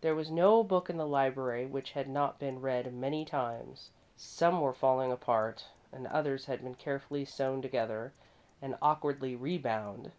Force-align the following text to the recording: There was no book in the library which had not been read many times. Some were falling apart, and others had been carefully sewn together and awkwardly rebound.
There 0.00 0.14
was 0.14 0.30
no 0.30 0.62
book 0.62 0.88
in 0.88 0.96
the 0.96 1.08
library 1.08 1.66
which 1.66 1.90
had 1.90 2.08
not 2.08 2.38
been 2.38 2.60
read 2.60 2.94
many 2.94 3.24
times. 3.24 3.90
Some 4.16 4.60
were 4.60 4.72
falling 4.72 5.10
apart, 5.10 5.64
and 5.90 6.06
others 6.06 6.44
had 6.46 6.62
been 6.62 6.76
carefully 6.76 7.24
sewn 7.24 7.60
together 7.62 8.12
and 8.62 8.78
awkwardly 8.80 9.34
rebound. 9.34 10.12